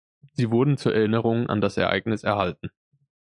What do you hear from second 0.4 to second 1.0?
wurden zur